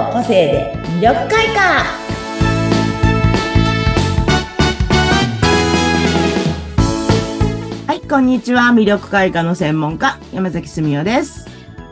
[0.00, 1.84] の個性で魅力開花。
[7.86, 8.62] はいこんにちは。
[8.70, 11.46] 魅力開花の専門家山崎澄代です。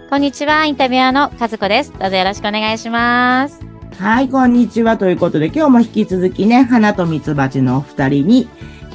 [0.09, 0.65] こんにちは。
[0.65, 1.93] インタビュアーの和子です。
[1.99, 3.61] どうぞよろしくお願いします。
[3.99, 4.97] はいこんにちは。
[4.97, 8.49] ということで今日も引き続きね花と蜜蜂のお二人に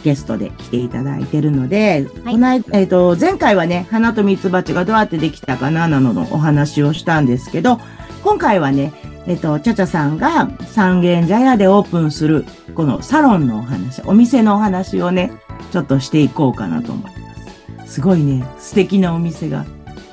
[0.03, 7.79] ゲストで来ていただいてるので、はい、この間、えっ、ー、と、前回はね、花と蜜蜂がどうやってできたかな、などのお話をしたんですけど、
[8.23, 8.93] 今回はね、
[9.25, 12.45] えっ、ー、と、ちゃちゃさんが三軒茶屋でオープンする、
[12.75, 15.31] このサロンのお話、お店のお話をね、
[15.71, 17.93] ちょっとしていこうかなと思います。
[17.95, 19.65] すごいね、素敵なお店が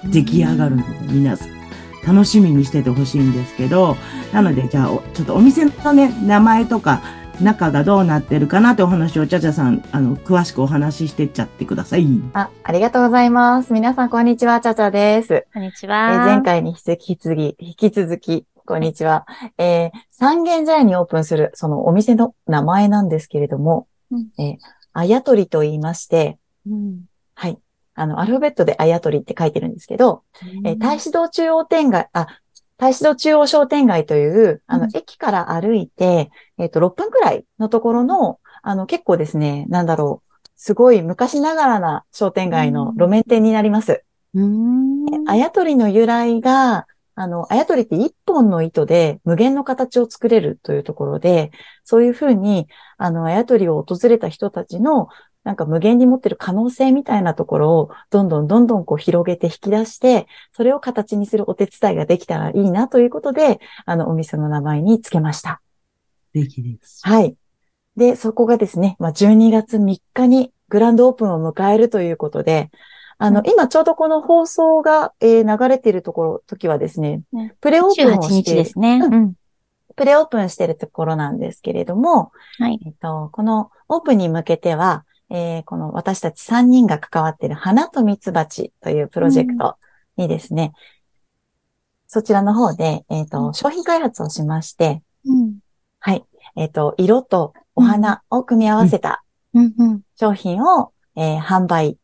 [0.05, 1.61] 出来上がるので、皆さん。
[2.07, 3.97] 楽しみにしててほしいんですけど、
[4.33, 7.03] なので、じゃあ、ちょっとお店のね、名前とか、
[7.43, 12.07] 中がどうなってるかなってお話をちゃちゃさん、あの、詳しくお話ししてっちゃってください。
[12.35, 13.73] あ、ありがとうございます。
[13.73, 15.47] 皆さん、こんにちは、ちゃちゃです。
[15.53, 16.13] こんにちは。
[16.13, 19.27] えー、前回に引き続き、引き続き、こんにちは。
[19.59, 24.57] えー、三軒茶屋にオープンする、そのお店の名前なんですけれども、うん、えー、
[24.93, 27.05] あやとりと言いまして、うん、
[27.35, 27.59] はい。
[27.95, 32.27] あの、アルファベットであやとりって書いてるんですけど、うん、えー、大使道中央店街、あ、
[32.77, 44.05] 大使道中央商店街という、あの、駅から歩いて、えっ、ー、と、6分くらいのところの、あの、結構ですね、なんだろう、すごい昔ながらな商店街の路面店になります。
[44.35, 45.29] うん。
[45.29, 46.87] あやとりの由来が、
[47.21, 51.51] あの、あやとりって一本の糸で無限の形を作れるというところで、
[51.85, 55.09] そういうふうに、あの、あやとりを訪れた人たちの
[55.45, 65.61] なんか無限に持ってる可能性みたいなところをどんどんどんどんこう広げて引き出して、それを形にするお手伝いができたらいいなということで、あの、お店の名前につけました。
[66.33, 67.03] できです。
[67.03, 67.37] はい。
[67.97, 72.71] で、そこがですね、まあ、12月3日にグランドオープンを迎えるということで、
[73.23, 77.55] あの、うん、今ちょうどこの放送が、えー、流れているところ、時はですね、ね。
[77.61, 78.65] プレオープンをしている。
[78.65, 78.99] ですね。
[78.99, 79.35] うん。
[79.95, 82.81] プレオープンしているところなんですけれども、はい。
[82.87, 89.77] えっと、このオープンに向けては、えー、この私たち3人が関わっている花と蜜蜂というプロジェクト
[90.17, 90.73] にですね、うん、
[92.07, 95.59] そちらの方で、えっ、ー、と、商品開発をしまして、うん、
[95.99, 96.25] はい、
[96.57, 99.23] えっ、ー、と、色とお花を組み合わせた
[100.17, 101.99] 商品を、え販売、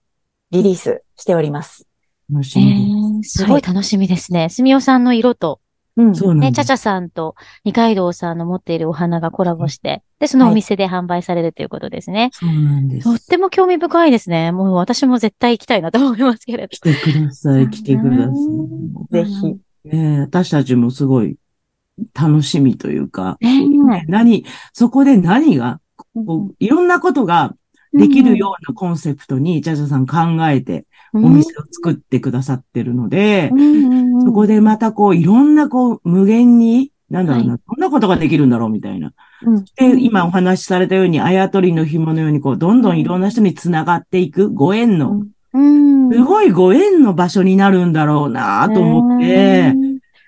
[0.51, 1.87] リリースしております。
[2.31, 4.49] 楽しみ、すごい楽しみですね。
[4.49, 5.61] すみおさんの色と
[5.97, 6.15] うん。
[6.15, 7.34] そうね、ちゃちゃさんと
[7.65, 12.21] 二階堂さんの持っているお花がコラボして、で、そのお店で販売されるということですね。
[12.21, 13.05] はい、そうなんです。
[13.05, 14.53] とっても興味深いですね。
[14.53, 16.69] もう私も絶対行きたいなと思いますけれど。
[16.69, 18.31] 来てください、来てくださ
[19.21, 19.25] い。
[19.25, 19.57] ぜひ。
[19.84, 21.37] ね私たちもすごい
[22.13, 25.81] 楽しみというか、えー、何、そこで何が、
[26.15, 27.55] こういろんなことが
[27.92, 30.16] できるようなコンセプトに、ジャジャさん考
[30.48, 33.50] えて、お店を作ってくださってるので、
[34.24, 39.12] そこでまたこう、いろんなこう、無限に、なんだろうな、はい、どんなことができるんだろうみたいな。
[39.76, 45.22] で、今お話しされたように、あやとりの紐のように、こう、どんどんいろんな人につながっていく、ご縁の、
[45.54, 49.72] すごいご縁の場所になるんだろうなと思って、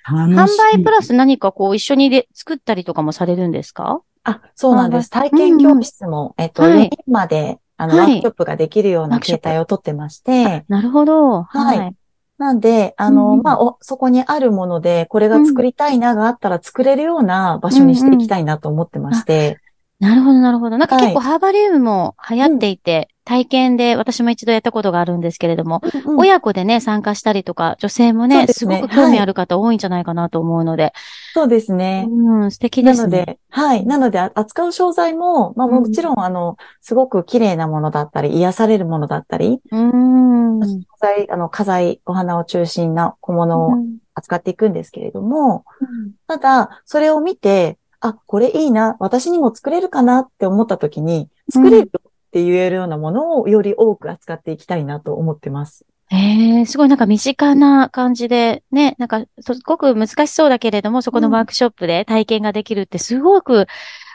[0.06, 4.00] 販売プラス何かこう、一緒にで作ったりとかもされるんですか？
[4.28, 5.10] あ、そうなんです。
[5.10, 10.64] 体験教室も、うん、えっと、はい、4人まで、あの、はい、ワークショップができるような形態をとってまして。
[10.68, 11.42] なるほど。
[11.44, 11.94] はい。
[12.38, 19.58] なんで、あの、うん、まあ、お、そこにあるもので、これが作りたいながあったら作れるような場所にしていきたいなと思ってまして。
[19.98, 20.78] なるほど、なるほど。
[20.78, 30.94] なんか結構ハーバリウムも流行っていて、体験で私も一度やったことがあるんですけれども、うんうん、親子でね、参加したりとか、女性もね、すねすごく興味ある方多いんじゃないかなと思うので。
[31.34, 32.06] そうですね。
[32.08, 33.18] うん、素敵ですね。
[33.18, 33.84] なので、はい。
[33.84, 40.60] なので、扱う商材も、まあもちろん、あの、すごく綺麗なものだったり、癒されるものだったり、うん。
[40.62, 43.74] 商材、あの、家財、お花を中心な小物を
[44.14, 51.90] 扱っていくんですけれども、うん、ただ、それを見て、あ、これいいな、私にも作れるかなって思った時に、作れる
[52.28, 55.86] って言えるようなものをより多く扱っていきたいなと思ってます。
[56.10, 63.66] へえ、すごいなんか身近な感じで、ね、なんかすごく難しそうだけれども、そこのワークショップで体験ができるってすごく、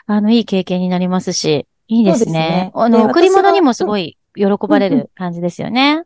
[0.06, 2.26] あの、いい経験になりますし、いいですね。
[2.26, 6.04] すねあの、贈り物にもすごい喜ばれる感じですよね。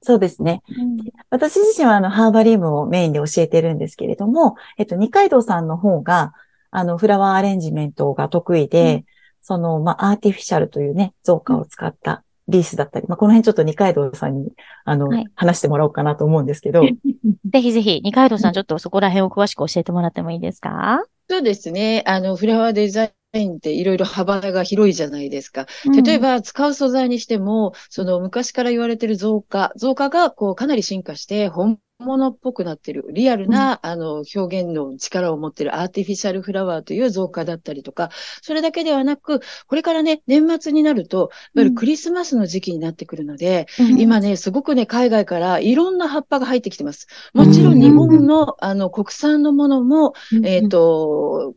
[0.00, 0.62] そうですね。
[0.76, 0.96] うん、
[1.30, 6.32] 私自身はあの、ハーバリウムをメインで教えてるんですけれども、えっと、二階堂さんの方が、
[6.70, 9.04] あの、フラワーアレンジメントが得意で、
[9.48, 14.52] その、まあ、アーティフィシャルというね、造花を使ったリースだったり、まあ、この辺ちょっと二階堂さんに、
[14.84, 16.82] あの、はい、話してもらおうかなと思うんですけど。
[17.50, 21.02] ぜひぜひ、二階堂さん、ちょっとそこら辺を詳しく教えてもらってもいいですか？
[21.30, 22.04] そうですね。
[22.06, 25.66] あの、フラワーデザインっていろいろ幅が広いじゃないですか。
[26.04, 35.76] 例えば、使う素材にしても、その昔から言われてる増加、増加がこうかなり進化して、本物っぽくなってる、リアルな、あの、表現の力を持ってる。
[35.76, 38.10] アーティフィシャルフラワーという造花だったりとか、
[38.40, 43.66] それだけではなく、これからね、年末になると、いわゆるクリスマスの時期になってくるので、
[43.98, 47.08] 今ね、すごくね、海外からいろんな葉っぱが入ってきてます。
[47.34, 51.54] もちろん日本の、あの、国産のものも、えっ、と、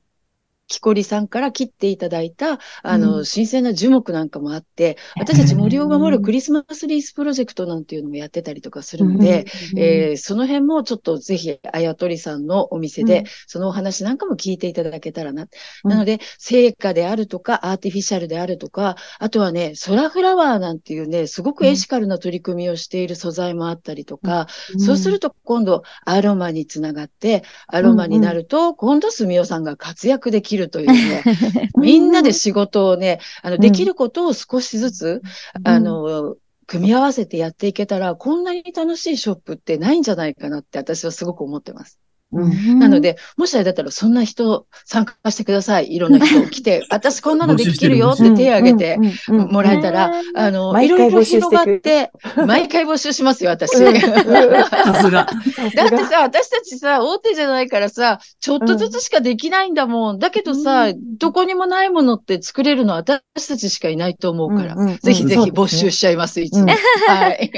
[0.72, 15.48] 木こりさんから切っていただいた、あの、うん、新鮮な樹木なんかもあって、私たち森を守るクリスマスリースプロジェクトなんていうのもやってたりとかするので、うん、えー、その辺もちょっとぜひ、あやとりさんのお店で、そのお話なんかも聞いていただけたらな。
[15.84, 24.48] なので、成果であるとか、アーティフィシャルであるとか、あとはね、ソラフラワーなんていうね、すごくエシカルな取り組みをしている素材もあったりとか、
[24.78, 31.24] そうすると今度、アロマにつながって、アロマになると、今度、すみおさんが活躍できるというね、
[31.78, 35.22] みんなで仕事をね、あの、できることを少しずつ、
[35.64, 36.36] あの、
[36.68, 42.00] 組み合わせてやっていけたら、こんなに楽しいショップってないんじゃないかなって私はすごく思ってます。
[42.34, 45.94] うん、なので、もしあれだったら、そんな人参加してください。
[45.94, 48.98] いろんな人来て、 私こんなのできるよって手を挙げて
[49.28, 52.12] もらえたら、あの、いろいろ広がって、
[52.48, 53.72] 毎回募集しますよ、私。
[53.78, 55.28] さすが。
[55.76, 60.20] だってさ、私たちさ、大手じゃないからさ、ちょっとずつしかできないんだもん。
[60.20, 60.88] だけどさ、
[61.18, 66.68] どこにもないものって作れるのは私たちしかいないと思うから、ぜひぜひ募集しちゃいます、いつも。
[67.08, 67.52] はい。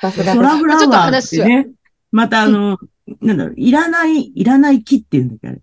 [0.00, 0.34] さすが。
[0.34, 1.68] トラブラワーってね。
[2.12, 2.78] またあの、
[3.20, 5.62] なんだろう、いらない、いらない木っていうんだっけあれ。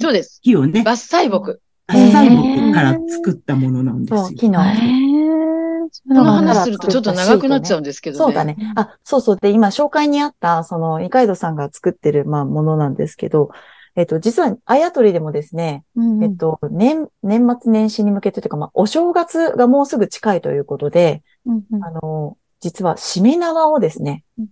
[0.00, 0.40] そうです。
[0.42, 0.82] 木をね。
[0.82, 1.60] 伐採木。
[1.88, 4.26] 伐採木から作ったものなんですよ。
[4.26, 4.60] そう、木の。
[6.08, 8.24] この話するとちょっと長くなっちゃうんですけどね。
[8.24, 8.56] そうだね。
[8.76, 9.36] あ、そうそう。
[9.36, 13.50] で、今紹介にあった、その、二階堂さんが作ってる、まあ、ものなんですけど、
[13.94, 24.46] えっと、実は、あやとりでもですね、うんえっと、年、年末年始に向けてというか、まあ、お正月がもうすぐ近いということで、うんうん、あの、実は、しめ縄をですね、うん、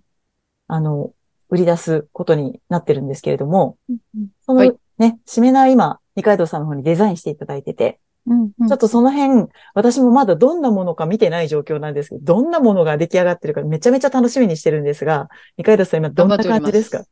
[0.68, 1.12] あの、
[1.50, 17.05] 売り出すことになってるんですけれども、うんうん、そのね、はい、しめ縄今、二階堂さんの方にデザインしていただいてて、うんうん、ちょっとその辺、私もまだどんなものか見てない状況なんですけど、どんなものが出来上がってるかめちゃめちゃ楽しみにしてるんですが、二階堂さん今どんな感じですか？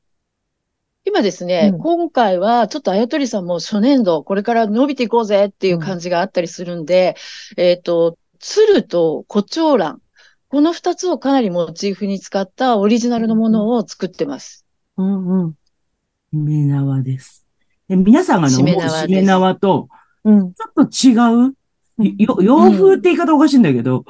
[1.05, 7.17] 今ですね、うん、今回はちょっとあやとりさんも初年度、これから伸びていこうぜっていう感じがあったりするんで、
[7.59, 10.01] うん、えっ、ー、と、鶴と胡蝶蘭、
[10.53, 14.67] この二つをかなりモチーフに使ったオリジナルのものを作ってます。
[14.99, 15.53] うんうん。
[15.53, 15.57] し
[16.35, 17.47] め縄です。
[17.89, 18.43] で皆さん。
[18.43, 18.77] がね、しめ
[19.23, 19.89] 縄と、
[20.23, 21.55] ちょっと違う、
[22.19, 23.63] 洋風って言い方おかしいん。
[23.63, 24.05] だけど、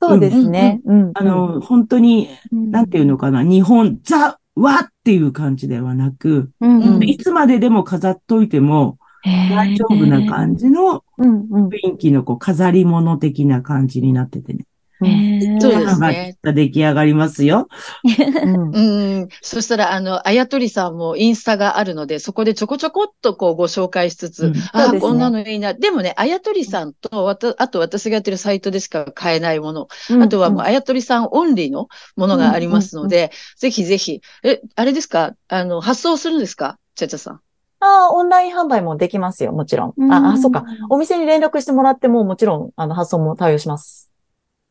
[0.00, 0.80] そうですね。
[0.84, 2.86] うん、あの、本当に、なん。
[2.88, 7.02] ていうのかな、日本、ザ・和っていう感じではなく、うん。
[7.02, 14.64] いつまででも飾っといても、大丈夫な感じの雰囲気のこう飾り物的な感じになっててね。
[15.00, 16.36] そうですね。
[16.42, 17.68] 出来上がりますよ。
[18.44, 25.74] うん、そしたら、あの、あやとりさんもインスタがあるので、そこでちょこちょこっとこうご紹介しつつ、うん、あ、ね、こんなのいいな。
[25.74, 35.34] でもね、あやとりさんと、あと私がやってるサイトでしか買えないもの、うん、あとはもうあやとりさんオンリーのものがありますので、ぜひぜひ、え、あれですか？
[35.48, 36.78] あの、発送するんですか？
[36.96, 37.40] ちゃちゃさん。
[37.80, 40.12] ああ、オンライン販売もできますよ、もちろん。
[40.12, 40.64] あ、あ、そうか。
[40.90, 44.07] お店に連絡してもらっても、もちろん、あの、発送も対応します。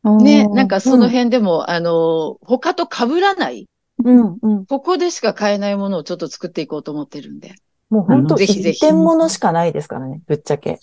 [0.04, 3.68] ね、なんかその辺でも、うん、あの、他と被らない、
[4.04, 7.56] うんうん、ここでしか買えないものをちょっと作っていこうと思ってるんで。
[7.90, 8.78] もう本当、ぜひぜひ。
[8.78, 10.80] 一点物しかないですからね、ぶっちゃけ。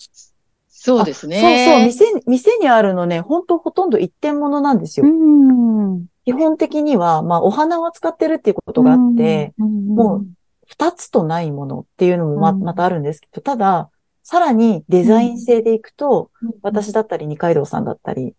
[0.67, 1.41] そうですね。
[1.41, 5.05] そうそう、店、店にあるのね、本当ほとんど一点物なんですよ。
[5.07, 10.25] うん基本的には、まあ、お花を使ってるっていうことがあって、もう、
[10.65, 13.91] 二つとないものっていうのもま、またあるんですけど、ただ、
[14.27, 16.31] さらにデザイン性でいくと、
[16.63, 18.33] 私だったり二階堂さんだったり、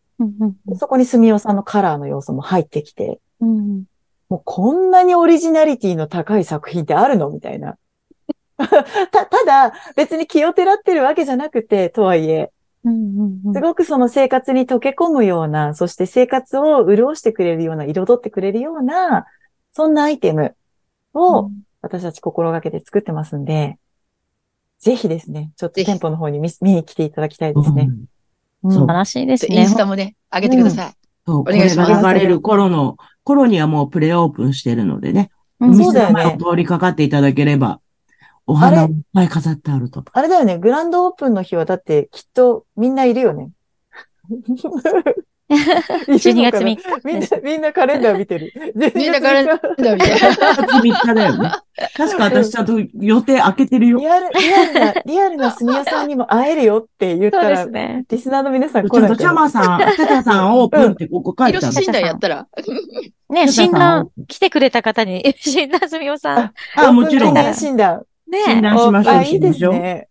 [0.77, 3.85] そこに住尾さんのカラーの要素も入ってきて、うん、
[4.29, 7.31] もうこんなにオリジナリティの高い作品ってあるの？
[7.31, 7.79] みたいな。
[8.59, 12.51] た、ただ、別に気をてらってるわけじゃなくて、とはいえ、
[13.55, 19.27] すごくその生活に溶け込むような、そして生活を潤してくれるような、彩ってくれるような、
[19.73, 20.57] そんなアイテム
[21.15, 21.51] を
[21.81, 23.79] 私たち心がけて作ってますんで、
[24.79, 27.89] ぜひですね、ちょっと店舗の方に見見に来ていただきたいですね。
[27.91, 28.05] うん
[28.69, 29.57] 素晴らしいですね。
[29.57, 30.93] インスタもね、上げてください。
[31.27, 31.93] そう、お願いします。
[31.93, 35.31] 流れる頃の、頃にはもうプレオープンしてるのでね。
[35.61, 36.37] そうだよね。
[36.39, 37.81] 通りかかっていただければ、
[38.47, 40.05] お花いっぱい飾ってあると。
[40.13, 43.51] あれだよね、グランドオープンの日はだってきっとみんないるよね。
[46.09, 46.83] 12月3日。
[47.05, 48.53] みんな、みんなカレンダー見てる。
[48.75, 49.97] みんなカレンダー見てる。
[49.97, 51.51] 12月3日だよね。
[51.97, 53.99] 確か私ちゃんと予定開けてるよ。
[53.99, 59.09] リアル、リアルな、リアルなすみやさんにも会えるよって言ったら、ね、リスナーの皆さん来ない。
[59.09, 61.73] ちょっとチャマさん、タタさんオープンってここ書いてある。
[61.73, 62.47] 診断やったら。
[63.31, 66.53] ね、診断、来てくれた方に、診断すみおさん。
[66.77, 67.55] あ、もちろん。
[67.55, 68.03] 診断。
[68.29, 69.15] 診ね断しましょう。
[69.15, 69.73] あ、いいですしましょう。
[69.75, 70.09] ね。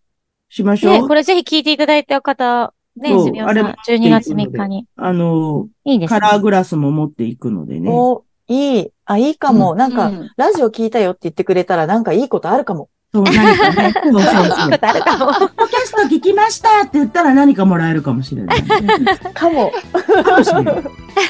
[0.50, 1.08] しましょね、う。
[1.08, 4.86] これぜひ聞いていただいた方、ね、そうすみおさんあれも、12月3日に。
[4.96, 6.20] あの、いいですね。
[6.20, 7.90] カラーグラスも持っていくのでね。
[7.92, 8.92] お、いい。
[9.06, 9.76] あ、いいかも。
[9.76, 12.90] なんか、うんラジオ聞いたよって言ってくれたら、なんかいいことあるかも。
[13.16, 13.94] そう、何かね。
[14.04, 14.46] そうそうそう。
[14.46, 18.68] ポッドキャスト聞きましたって言ったら何かもらえるかもしれない、ね。
[19.34, 19.72] かも。
[20.24, 20.76] かもしれない。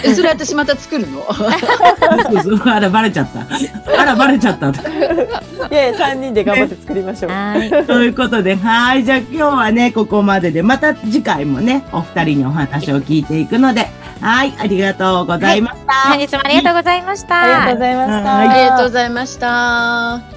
[0.04, 1.24] えそれ私また作るの？
[1.32, 2.70] そうそう。
[2.70, 4.01] あら、バレちゃった。
[4.01, 4.70] あら、バレちゃった。
[4.70, 4.74] い
[5.70, 7.32] やいや、3人で頑張って作りましょう。
[7.32, 7.70] はい。
[7.86, 9.04] ということで、はい。
[9.04, 14.56] じゃあ今日はね、ここまでで、また次回もね、お二人にお話を聞いていくので、はい。
[14.58, 15.94] ありがとうございました。
[16.10, 17.42] 本日もありがとうございました。
[17.42, 18.36] ありがとうございました。
[18.36, 20.35] はいありがとうございました。